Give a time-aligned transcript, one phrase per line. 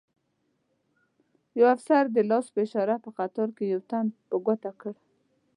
[1.59, 4.93] یو افسر د لاس په اشاره په قطار کې یو تن په ګوته کړ.